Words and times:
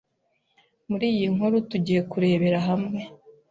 Muri 0.89 1.05
iyi 1.13 1.27
nkuru 1.33 1.55
tugiye 1.69 2.01
kurebera 2.11 2.59
hamwe 2.67 3.01